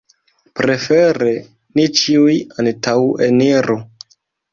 [0.59, 1.33] Prefere
[1.79, 3.77] ni ĉiuj antaŭeniru.